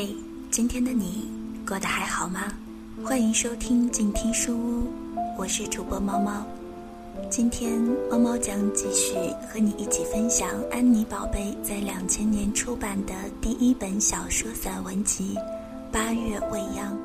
[0.00, 0.14] 嘿，
[0.48, 1.28] 今天的你
[1.66, 2.52] 过得还好吗？
[3.04, 4.86] 欢迎收听静听书屋，
[5.36, 6.46] 我是主播猫猫。
[7.28, 9.16] 今天猫猫将继续
[9.50, 15.34] 和你一起分享安妮宝贝在两千年出版的第一本小说散文集
[15.92, 16.96] 《八月未央》。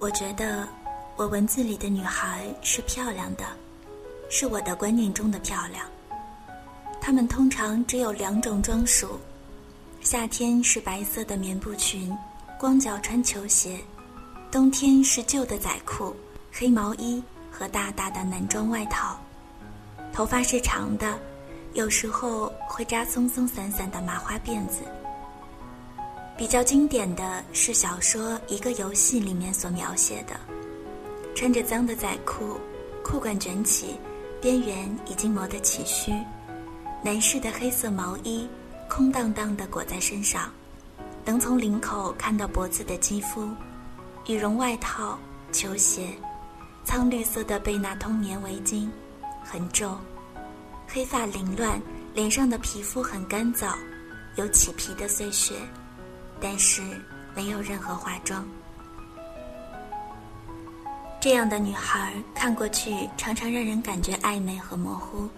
[0.00, 0.66] 我觉得。
[1.16, 3.44] 我文字里的女孩是漂亮的，
[4.28, 5.82] 是我的观念中的漂亮。
[7.00, 9.18] 她们通常只有两种装束：
[10.02, 12.14] 夏天是白色的棉布裙，
[12.60, 13.78] 光脚穿球鞋；
[14.52, 16.14] 冬天是旧的仔裤、
[16.52, 19.18] 黑毛衣和大大的男装外套。
[20.12, 21.18] 头发是长的，
[21.72, 24.82] 有时候会扎松松散散的麻花辫子。
[26.36, 30.38] 比较经典的是小说《一个游戏》里面所描写的。
[31.36, 32.58] 穿着脏的仔裤，
[33.04, 34.00] 裤管卷起，
[34.40, 36.10] 边缘已经磨得起须。
[37.04, 38.48] 男士的黑色毛衣，
[38.88, 40.50] 空荡荡地裹在身上，
[41.26, 43.50] 能从领口看到脖子的肌肤。
[44.26, 45.18] 羽绒外套、
[45.52, 46.08] 球鞋，
[46.86, 48.88] 苍绿色的贝纳通棉围巾，
[49.44, 49.94] 很皱。
[50.88, 51.78] 黑发凌乱，
[52.14, 53.74] 脸上的皮肤很干燥，
[54.36, 55.56] 有起皮的碎屑，
[56.40, 56.80] 但是
[57.34, 58.42] 没有任何化妆。
[61.18, 65.28] 这样的女孩看过去常常让人感觉暧昧和模糊，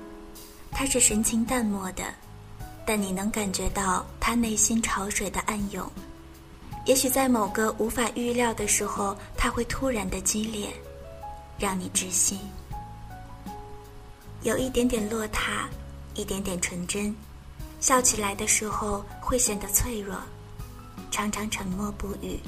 [0.71, 2.05] 她是神情淡漠的，
[2.85, 5.91] 但你能感觉到她内心潮水的暗涌。
[6.85, 10.69] 也许在某个无法预料的时候，她会突然的激烈，
[11.59, 12.39] 让你窒息。
[14.43, 15.69] 有一点点落塌，
[16.15, 17.15] 一点点纯真，
[17.81, 20.15] 笑起来的时候会显得脆弱，
[21.11, 22.39] 常常沉默不语。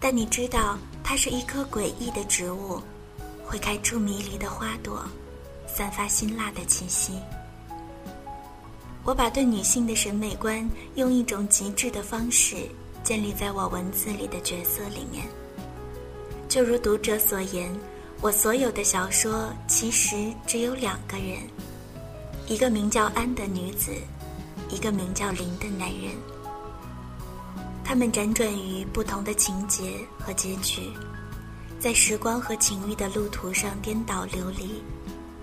[0.00, 2.80] 但你知道，它是一棵诡异的植物，
[3.44, 5.04] 会开出迷离的花朵，
[5.66, 7.18] 散发辛辣的气息。
[9.04, 12.68] 我把对女性的审美观用一种极致的方式
[13.02, 15.26] 建立在我文字里的角色里面。
[16.48, 17.74] 就如读者所言，
[18.20, 21.38] 我所有的小说其实只有两个人：
[22.46, 23.92] 一个名叫安的女子，
[24.70, 26.12] 一个名叫林的男人。
[27.88, 30.92] 他们辗转于不同的情节和结局，
[31.80, 34.82] 在时光和情欲的路途上颠倒流离，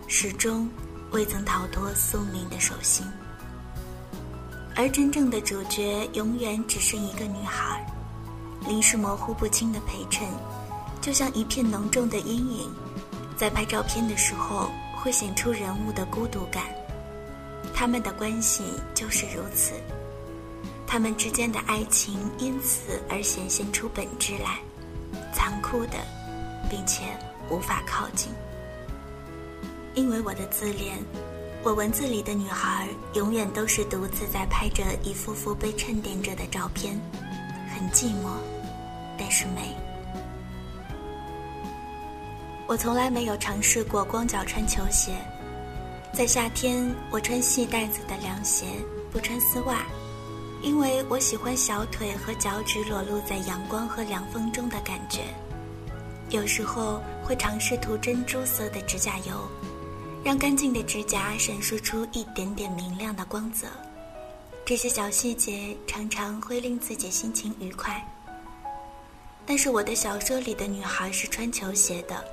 [0.08, 0.70] 始终
[1.10, 3.04] 未曾逃脱宿命的手心。
[4.76, 7.84] 而真正的主角永远只是一个女孩，
[8.68, 10.28] 临时模糊不清的陪衬，
[11.02, 12.72] 就像一片浓重的阴影，
[13.36, 16.62] 在拍照片的时候会显出人物的孤独感。
[17.74, 18.62] 他们的关系
[18.94, 19.74] 就是如此。
[20.88, 24.60] 他们之间的爱情因此而显现出本质来，
[25.34, 25.98] 残酷的，
[26.70, 27.04] 并且
[27.50, 28.32] 无法靠近。
[29.94, 30.98] 因为我的自恋，
[31.64, 37.00] 我文字里的女孩永远都是独自在拍着一幅幅被衬垫着的照片，
[37.74, 38.30] 很寂寞，
[39.18, 39.76] 但是美。
[42.68, 45.14] 我从来没有尝试过光脚穿球鞋，
[46.14, 48.66] 在夏天我穿细带子的凉鞋，
[49.12, 49.86] 不穿丝袜。
[50.66, 55.22] 因为我喜欢小腿和脚趾裸露在阳光和凉风中的感觉，
[56.32, 59.48] 有时候会尝试涂珍珠色的指甲油，
[60.24, 63.68] 让干净的指甲闪烁出一点点明亮的光泽。
[64.66, 68.04] 这些小细节常常会令自己心情愉快。
[69.46, 72.26] 但是我的小说里的女孩是穿球鞋的，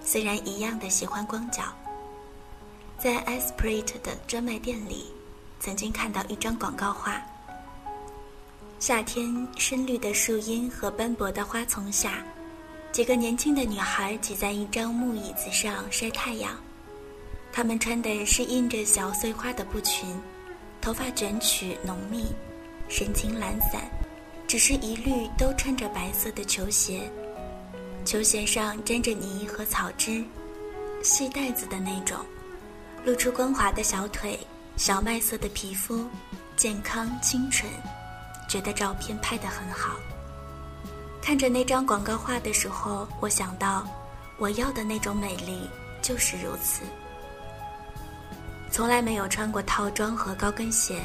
[0.00, 1.62] 虽然一样的喜欢光脚。
[2.98, 5.06] 在 Esprit 的专卖店里，
[5.60, 7.22] 曾经看到一张广告画。
[8.86, 12.24] 夏天，深绿的树荫和斑驳的花丛下，
[12.92, 16.52] 几个年轻的女孩挤在一张木椅子上晒太阳。
[17.50, 20.08] 她们穿的是印着小碎花的布裙，
[20.80, 22.26] 头发卷曲浓密，
[22.88, 23.82] 神情懒散，
[24.46, 27.10] 只是一律都穿着白色的球鞋，
[28.04, 30.22] 球鞋上沾着泥和草汁，
[31.02, 32.16] 细带子的那种，
[33.04, 34.38] 露出光滑的小腿，
[34.76, 36.06] 小麦色的皮肤，
[36.54, 37.68] 健康清纯。
[38.48, 39.96] 觉得照片拍得很好。
[41.20, 43.84] 看着那张广告画的时候，我想到，
[44.38, 45.68] 我要的那种美丽
[46.00, 46.82] 就是如此。
[48.70, 51.00] 从来没有穿过套装和高跟鞋，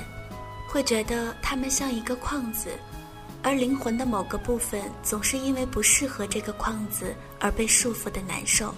[0.69, 2.77] 会觉得它们像一个框子，
[3.41, 8.73] 而灵魂的某个部分总是因为不适合这个框子而被束缚的难受。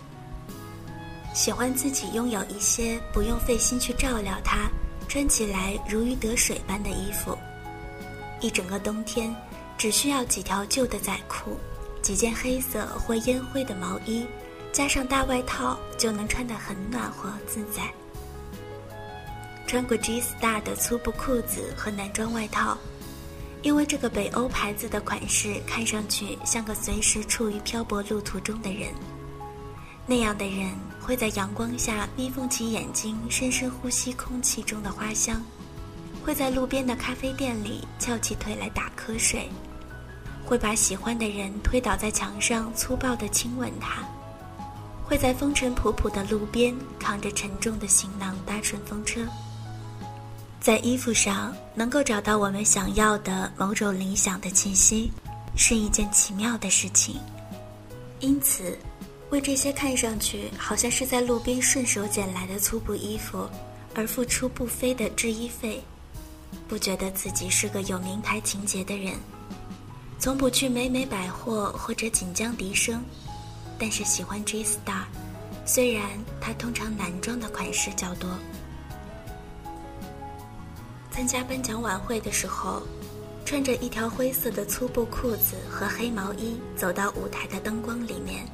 [1.33, 4.69] 喜欢自己拥有一些不用费心去照料它，
[5.09, 7.37] 穿起来如鱼得水般的衣服。
[8.43, 9.33] 一整个冬天，
[9.77, 11.57] 只需要几条旧的仔裤，
[12.01, 14.27] 几件黑色或烟灰的毛衣，
[14.73, 17.83] 加上大外套就能穿得很暖和自在。
[19.65, 22.77] 穿过 G Star 的粗布裤子和男装外套，
[23.61, 28.89] 因为这个北欧牌子的款式看上去像个随时处于漂泊路途中的人。
[30.05, 30.69] 那样的人
[30.99, 35.37] 会在阳光下眯缝起眼睛，深深呼吸空气中的花香；
[36.23, 39.41] 会在路边的咖啡店里翘起腿来打瞌睡；
[40.45, 44.03] 会把喜欢的人推倒在墙上，粗暴地亲吻他；
[45.03, 49.21] 会在风尘仆仆的路边扛着沉重的行囊搭顺风车。
[50.61, 55.11] 在衣服上能够找到我们想要的某种理想的气息，
[55.57, 57.17] 是一件奇妙的事情。
[58.19, 58.77] 因此。
[59.29, 63.49] 为这些看上去好像是在路边顺手捡来的粗布衣服
[63.95, 65.83] 而付出不菲的制衣费，
[66.67, 69.13] 不觉得自己是个有名牌情节的人，
[70.19, 73.03] 从不去美美百货或者锦江迪生，
[73.77, 75.03] 但是喜欢 G Star，
[75.65, 76.03] 虽然
[76.39, 78.29] 它通常男装的款式较多。
[81.11, 82.81] 参加颁奖晚会的时候，
[83.45, 88.45] 穿着一条灰色的粗布裤子和黑毛衣走到舞台的灯光里面。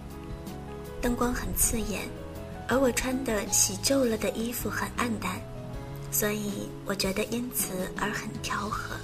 [1.02, 2.02] 灯光很刺眼，
[2.68, 5.40] 而我穿的洗旧了的衣服很暗淡，
[6.12, 8.96] 所以我觉得因此而很调和。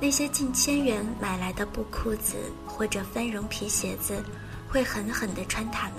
[0.00, 4.22] 那些近千元买来的布裤子或者翻绒皮鞋子，
[4.68, 5.96] 会狠狠地穿它们，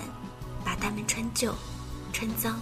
[0.65, 1.53] 把它们穿旧、
[2.11, 2.59] 穿脏。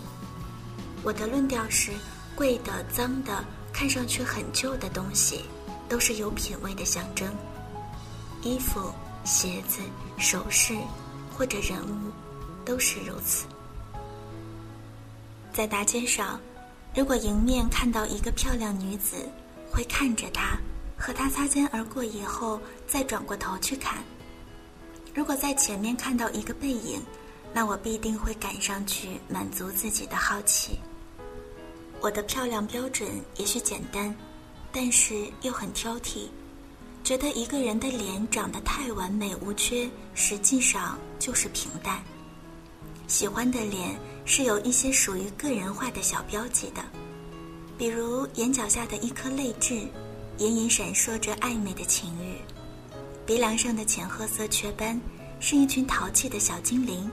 [1.03, 1.91] 我的论调是：
[2.35, 5.45] 贵的、脏的、看上去很旧的东西，
[5.87, 7.33] 都是有品位的象征。
[8.41, 8.91] 衣服、
[9.23, 9.79] 鞋子、
[10.17, 10.75] 首饰。
[11.31, 12.11] 或者人物，
[12.65, 13.45] 都是如此。
[15.53, 16.37] 在大街上，
[16.95, 19.15] 如果迎面看到一个漂亮女子，
[19.71, 20.57] 会看着她，
[20.97, 24.03] 和她擦肩而过以后，再转过头去看。
[25.13, 27.01] 如果在前面看到一个背影，
[27.53, 30.79] 那我必定会赶上去满足自己的好奇。
[32.01, 34.13] 我的漂亮标准也许简单，
[34.71, 36.27] 但是又很挑剔。
[37.03, 42.01] 觉得一个人的脸长得太完美无缺，实际上就是平淡。
[43.07, 46.83] 喜欢的脸是有一些属于个人化的小标记的，
[47.79, 49.87] 比如眼角下的一颗泪痣，
[50.37, 52.37] 隐隐闪烁着暧昧的情欲；
[53.25, 55.01] 鼻梁上的浅褐色雀斑，
[55.39, 57.09] 是一群淘气的小精灵；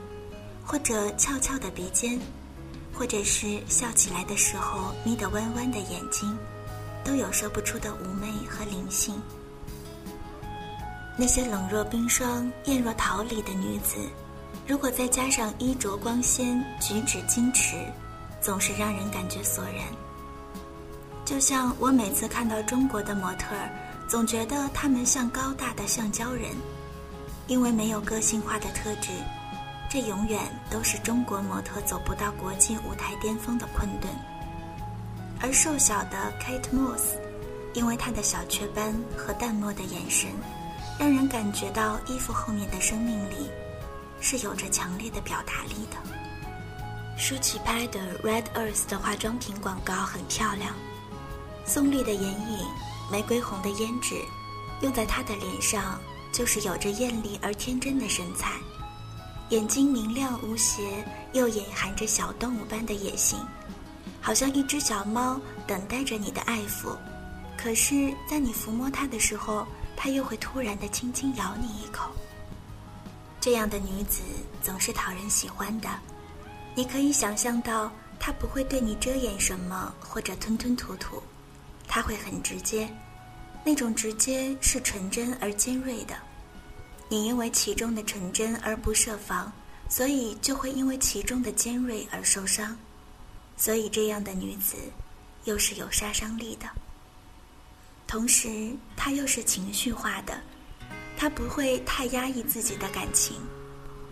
[0.63, 2.19] 或者翘翘的鼻尖，
[2.93, 6.37] 或者是笑起来的时候眯得弯弯的眼睛，
[7.03, 9.19] 都有说不出的妩媚和灵性。
[11.17, 13.97] 那些冷若冰霜、艳若桃李的女子，
[14.67, 17.77] 如果再加上衣着光鲜、举止矜持，
[18.41, 19.85] 总是让人感觉索然。
[21.23, 23.69] 就像我每次看到中国的模特儿，
[24.09, 26.51] 总觉得她们像高大的橡胶人，
[27.47, 29.09] 因为没有个性化的特质，
[29.89, 34.11] 这永远都是中国模特走不到国际舞台巅峰的困顿。
[35.39, 37.15] 而瘦小的 Kate Moss，
[37.73, 40.29] 因为她的小雀斑和淡漠的眼神。
[40.99, 43.51] 让人感觉到衣服后面的生命力，
[44.19, 45.97] 是有着强烈的表达力的。
[47.17, 50.73] 舒淇拍的 Red Earth 的化妆品广告很漂亮，
[51.65, 52.65] 松丽的眼影，
[53.11, 54.15] 玫瑰红的胭脂，
[54.81, 55.99] 用在她的脸上
[56.31, 58.53] 就是有着艳丽而天真的神采，
[59.49, 61.03] 眼睛明亮无邪，
[61.33, 63.39] 又隐含着小动物般的野性，
[64.21, 66.95] 好像一只小猫等待着你的爱抚，
[67.57, 69.65] 可是，在你抚摸它的时候。
[69.99, 72.11] 它又会突然的轻轻咬你一口。
[73.39, 74.21] 这样的女子
[74.61, 75.89] 总是讨人喜欢的，
[76.75, 81.21] 你可以想象到，她不会对你遮掩什么或者吞吞吐吐，
[81.87, 82.89] 她会很直接，
[83.63, 86.15] 那种直接是纯真而尖锐的。
[87.09, 89.51] 你因为其中的纯真而不设防，
[89.87, 92.77] 所以就会因为其中的尖锐而受伤，
[93.55, 94.75] 所以这样的女子，
[95.45, 96.67] 又是有杀伤力的。
[98.07, 100.41] 同时，他又是情绪化的，
[101.17, 103.35] 他不会太压抑自己的感情。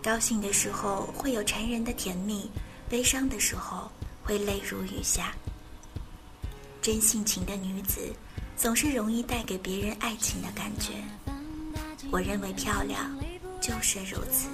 [0.02, 2.50] 高兴的时候会有缠人的甜蜜，
[2.88, 3.90] 悲伤的时候
[4.24, 5.32] 会泪如雨下。
[6.82, 8.12] 真性情的女子
[8.56, 10.92] 总是容易带给别人爱情的感觉。
[12.10, 13.16] 我认为漂亮
[13.60, 14.48] 就是如此。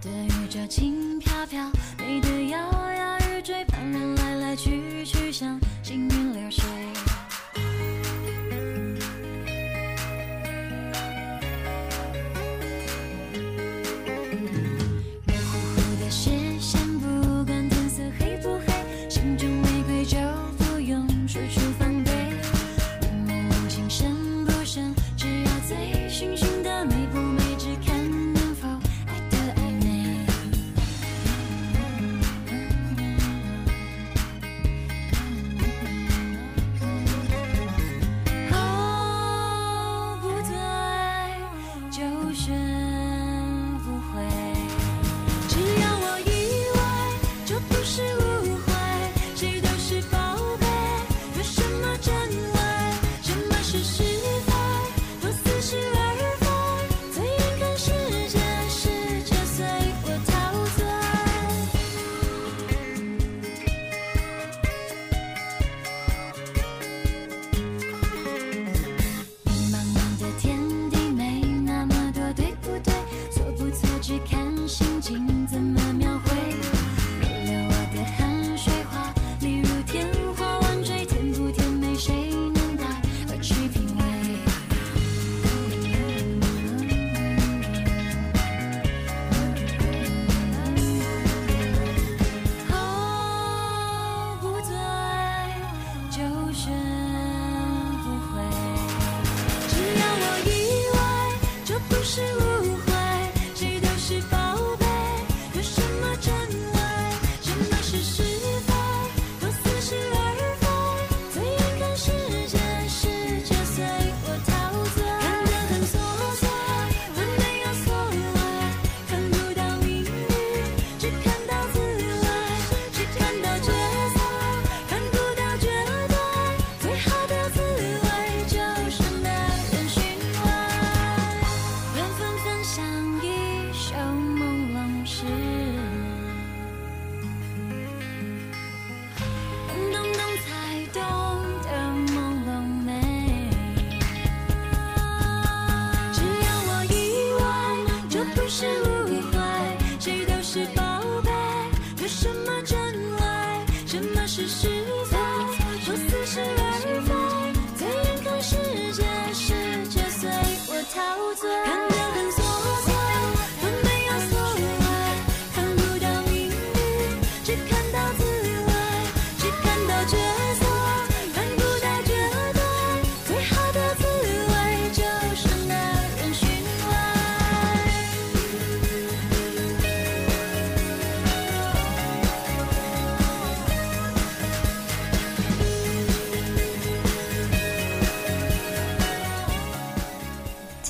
[0.00, 6.91] 的雨脚轻飘飘，美的摇摇欲坠，旁人来来去去，像行云流水。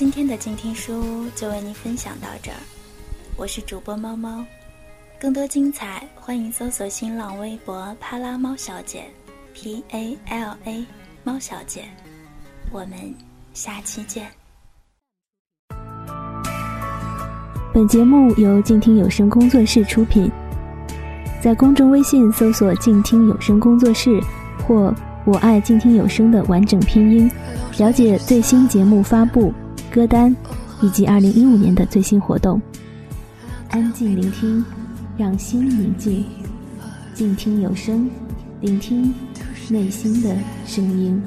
[0.03, 2.57] 今天的静听书就为您分享到这儿，
[3.37, 4.43] 我是主播猫猫，
[5.17, 9.05] 更多精彩欢迎搜索新浪微博“帕拉猫小姐
[9.53, 10.85] ”，P A L A
[11.23, 11.85] 猫小姐，
[12.69, 13.15] 我们
[13.53, 14.27] 下期见。
[17.73, 20.29] 本节目由静听有声工作室出品，
[21.41, 24.21] 在公众微信搜索“静听有声工作室”
[24.67, 24.93] 或
[25.23, 27.31] “我爱静听有声”的完整拼音，
[27.77, 29.53] 了解最新节目发布、
[29.93, 30.35] 歌单
[30.81, 32.59] 以及二零一五年的最新活动。
[33.69, 34.65] 安静聆听，
[35.15, 36.25] 让心宁静，
[37.13, 38.09] 静听有声，
[38.59, 39.13] 聆听
[39.69, 40.35] 内心的
[40.65, 41.21] 声音。